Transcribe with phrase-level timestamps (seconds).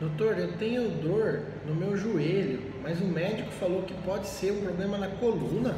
[0.00, 4.60] Doutor, eu tenho dor no meu joelho, mas o médico falou que pode ser um
[4.60, 5.74] problema na coluna.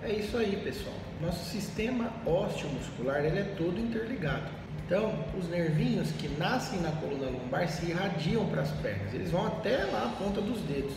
[0.00, 0.94] É isso aí, pessoal.
[1.20, 4.48] Nosso sistema ósseo-muscular ele é todo interligado.
[4.86, 9.12] Então, os nervinhos que nascem na coluna lombar se irradiam para as pernas.
[9.12, 10.94] Eles vão até lá a ponta dos dedos.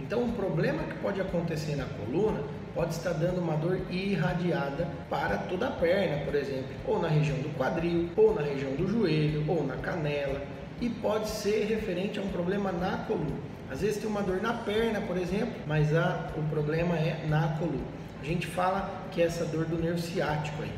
[0.00, 2.42] Então, um problema que pode acontecer na coluna
[2.74, 7.36] pode estar dando uma dor irradiada para toda a perna, por exemplo, ou na região
[7.38, 10.40] do quadril, ou na região do joelho, ou na canela,
[10.80, 13.48] e pode ser referente a um problema na coluna.
[13.70, 17.48] Às vezes tem uma dor na perna, por exemplo, mas a, o problema é na
[17.58, 17.84] coluna.
[18.22, 20.72] A gente fala que é essa dor do nervo ciático aí,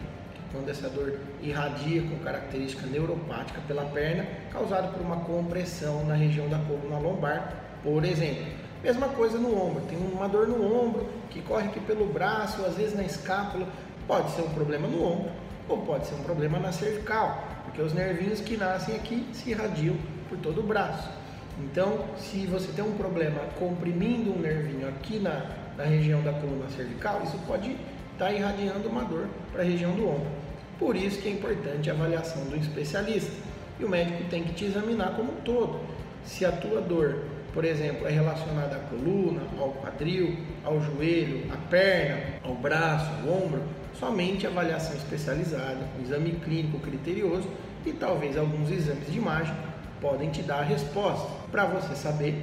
[0.53, 6.49] quando essa dor irradia com característica neuropática pela perna, causada por uma compressão na região
[6.49, 8.70] da coluna lombar, por exemplo.
[8.83, 12.77] Mesma coisa no ombro, tem uma dor no ombro que corre aqui pelo braço, às
[12.77, 13.69] vezes na escápula,
[14.07, 15.31] pode ser um problema no ombro
[15.69, 19.97] ou pode ser um problema na cervical, porque os nervinhos que nascem aqui se irradiam
[20.29, 21.11] por todo o braço.
[21.59, 25.45] Então, se você tem um problema comprimindo um nervinho aqui na,
[25.77, 27.73] na região da coluna cervical, isso pode
[28.13, 30.31] estar tá irradiando uma dor para a região do ombro.
[30.79, 33.31] Por isso que é importante a avaliação do especialista.
[33.79, 35.81] E o médico tem que te examinar como um todo.
[36.25, 41.57] Se a tua dor por exemplo, é relacionada à coluna, ao quadril, ao joelho, à
[41.57, 43.63] perna, ao braço, ao ombro,
[43.95, 47.49] somente avaliação especializada, um exame clínico criterioso
[47.85, 49.55] e talvez alguns exames de imagem
[50.01, 51.29] podem te dar a resposta.
[51.51, 52.35] Para você saber,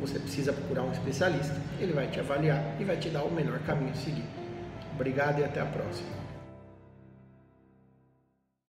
[0.00, 3.58] você precisa procurar um especialista, ele vai te avaliar e vai te dar o melhor
[3.60, 4.24] caminho a seguir.
[4.94, 6.23] Obrigado e até a próxima.